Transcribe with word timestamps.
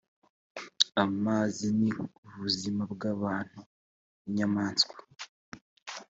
amazi 1.03 1.65
ni 1.79 1.89
ubuzima 2.25 2.83
bw’ 2.93 3.01
abantu 3.13 3.59
n’ 3.63 4.23
inyamaswa 4.29 4.95